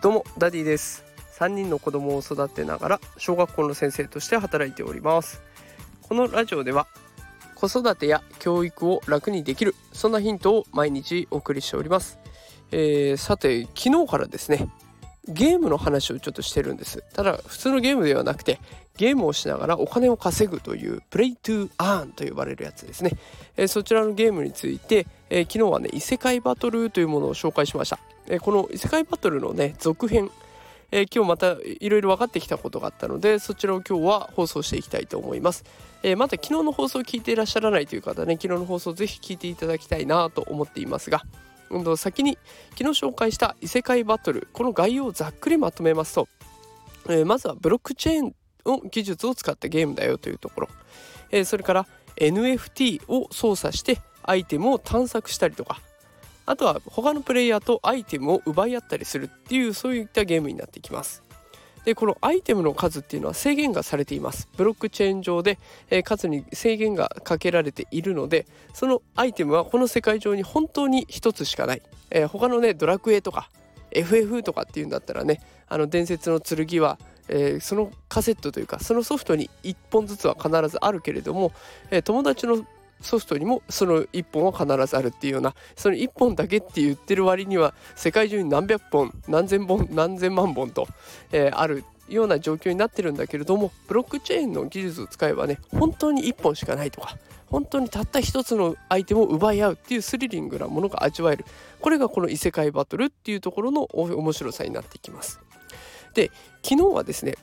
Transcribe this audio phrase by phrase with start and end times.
[0.00, 1.04] どうもダディです。
[1.38, 5.42] 3人の子供を育てながら小学校の先生として働いております。
[6.08, 6.86] このラジオでは
[7.54, 12.18] 子育てや教育を楽にできるそんなヒントを毎日お送りしております、
[12.70, 14.68] えー、さて昨日からですね
[15.28, 17.04] ゲームの話をちょっとしてるんです。
[17.14, 18.60] ただ普通のゲームではなくて
[18.98, 23.12] ゲームをしながらお金を稼ぐという Play to Earn と呼ばれるやつですね、
[23.56, 30.30] えー、そちらのゲームについて、えー、昨日はね異世界バトルというものを紹介しました、えー、この異世界バトルのね続編
[30.90, 35.64] え、今日またいろいろ分かってきたことがあったのでそちらを今日は放送していきたいと思います、
[36.02, 41.24] え、また昨日の放送を聞いていらっしゃらないという方ね昨日の放送ぜひ聞いていただきたいなと思っていますが
[41.96, 42.38] 先に
[42.78, 46.28] 昨日紹介した異世界バトルこの概要をざっくりまとめますと、
[47.08, 50.68] えー、まずはブロックチェーンの技術を使ったゲームだよというところ、
[51.30, 51.86] えー、それから
[52.16, 55.80] NFT を操作してアイテムを探索したりとか。
[56.44, 61.22] あとは他のプレイヤーとアイテムを奪い合ったりするっていうそういったゲームになってきます。
[61.88, 64.46] でこのアイテムの数っていうのは制限がされています。
[64.58, 65.58] ブロックチェーン上で、
[65.88, 73.48] えー、数に制限がかけられているのでそのアイテムはこの世界上に本当に一つしかない、えー、他のねドラクエとか
[73.90, 76.98] FF とかっていうんだったらねあの伝説の剣は
[77.30, 81.52] えー、そのカセットというかそのソフトに1本ずつは必ずあるけれども、
[81.90, 82.66] えー、友達の
[83.00, 90.88] ソフトにもその1本は必ずあるっていうようなその1本だけって言ってる割には世界中に何百本何千本何千万本と、
[91.32, 97.16] えー、あるような状況になってるんだけれどもブロックチェーンの技術を使えばね本当に1本しかないとか
[97.50, 101.46] 本当にたった一つのアイテムを奪い合うっていうスリリングなものが味わえる。
[101.80, 105.40] これがこの異世界バトルっていうところの面白さになっていきます。
[106.14, 106.30] で
[106.62, 107.36] 昨日はですね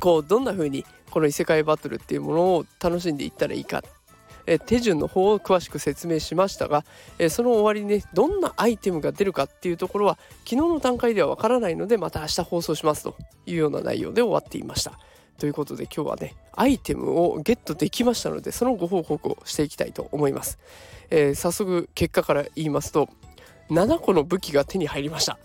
[0.00, 3.82] こうどんな風にこの異世界バトルっていうものを楽しんでいったらいいか
[4.46, 6.84] え手順の方を詳しく説明しましたが、
[7.18, 14.98] えその終わりにねどんなアイテムが出るかっていうところは昨日の段階ではわからないのでまた明日放送しますというような内容で終わっていました。
[15.38, 20.58] ということで今日はねアイテムをゲットできましたのでそのご報告をしていきたいと思います。
[21.10, 23.08] えー、早速結果から言いますと
[23.70, 25.38] 7個の武器が手に入りました。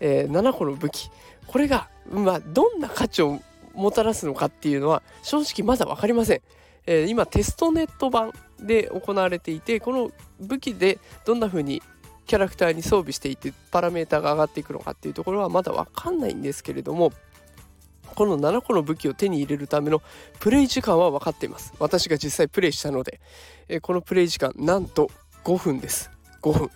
[0.00, 1.10] えー、7個の武器
[1.46, 3.40] これが、まあ、どんな価値を
[3.74, 6.40] もたらすのかっていうのは正直まだ分かりません。
[6.86, 10.10] えー、今テストネット版で行われていてこの
[10.40, 11.82] 武器でどんな風に
[12.26, 17.12] キャラクターに装備していってパラメータが上がっていくのかっていうところはまだ分かんないんですけれども
[18.14, 20.00] この7個の武器を手に入れるための
[20.40, 21.74] プレイ時間は分かっています。
[21.78, 23.20] 私が実際プレイしたので、
[23.68, 25.10] えー、このプレイ時間なんと
[25.44, 26.10] 5分です。
[26.40, 26.70] 5分。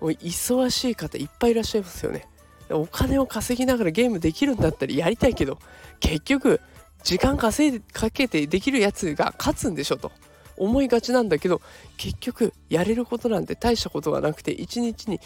[0.00, 2.28] 忙しい方いっぱいいらっしゃいますよね。
[2.70, 5.58] お金を稼ぎながらゲームできるんだったらやりたいけど
[5.98, 6.60] 結局
[7.02, 10.12] 時間稼いでかけてできるやつが勝つんでしょと
[10.56, 11.60] 思いがちなんだけど
[11.96, 15.20] 結局やれることなんて大したことがなくて1日に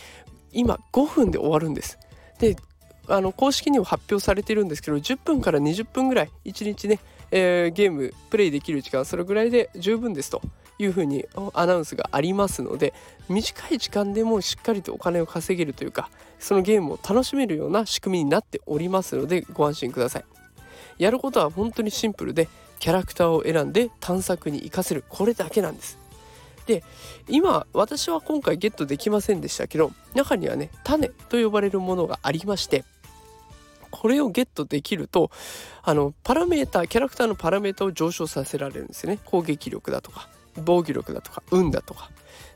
[0.53, 1.99] 今5分で終わるんです。
[2.39, 2.57] で
[3.09, 10.41] あの公式には発表されてるんですけど10分から20分ぐらい1日ね、えー、ゲームプレイできる時間それぐらいで十分ですと
[10.79, 12.95] いうふうにアナウンスがありますので
[13.29, 16.09] 短い時間でもしっかりとお金を稼げるというか
[16.39, 20.44] そのゲームを楽しめるような仕組みになっておりますのでご安心ください。
[20.99, 25.99] やることは本当にシンプルでキャラクターを選んで探索に活かせるこれだけなんです。
[26.67, 26.83] で
[27.29, 32.85] 今私は今回ゲットできませんでしたけど中にはね種と呼ばれるものがありまして
[33.91, 35.31] これをゲットできると
[35.83, 39.19] あのパラメータキャラクターのパラメータを上昇させられるんですよね。
[39.25, 42.11] 攻撃力だとか防御力だとか運だとか。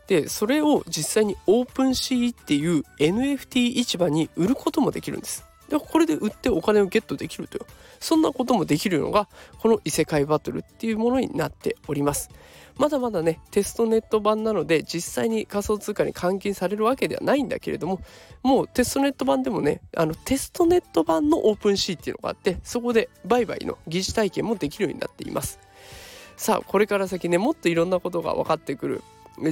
[0.09, 5.45] でそれを実際にオープンシーっていう NFT 市場に売ることもできるんです。
[5.69, 7.67] でこれで売ってお金をゲットできるという
[8.01, 12.31] そんなこともできるのがこの異世界バトルっていうものになっております。
[12.77, 18.01] まだまだねテストネット版なので実際に仮想通貨に換金されるわけではないんだけれども
[18.45, 25.59] もうテストネット版でもねあのテストネット版のオープンシーっていうのがあってそこで売買の疑似体験もできるようになっています。
[26.37, 29.03] さあこれから先ねもっといろんなことが分かってくる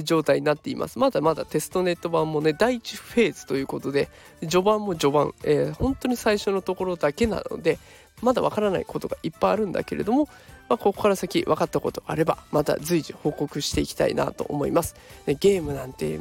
[0.03, 0.99] 状態になっています。
[0.99, 4.09] まだまだテストネット版もね第1フェーズということで
[4.41, 7.79] 序盤も序盤、えー、本当に最初のところだけなので
[8.21, 10.27] まだわからないことがいっぱいあるんだけれども、
[10.69, 14.95] まあ、ここから先分かったことあればまた随時報告していきたいなと思います。
[15.25, 16.19] ゲームなんて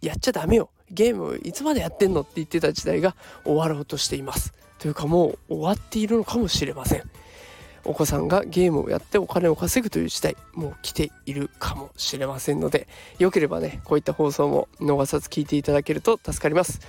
[0.00, 0.70] やっちゃダメよ。
[0.90, 3.14] ゲームいつまでやってんのって言ってた時代が
[3.44, 4.52] 終わろうとしています。
[4.78, 7.02] というかもう終わっているのかもしれません。
[7.84, 12.86] お子さんがゲームをやってお金を稼ぐという時代もう来ているかもしれませんので
[13.18, 16.80] よければねこういった放送も逃さず聞いていただけると助かります。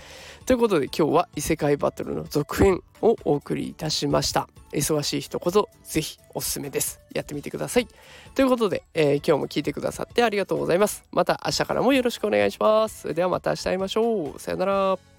[0.45, 4.47] ということで今日は異世界バトルの続編をお送りいたしました。
[4.73, 6.99] 忙しい人こそぜひおすすめです。
[7.13, 7.87] やってみてください。
[8.35, 11.05] ということで、えー、今日も聞いてくださってありがとうございます。
[11.11, 13.01] また明日からもよろしくお願いします。
[13.01, 14.39] それではまた明日会いましょう。
[14.39, 15.12] さよなら。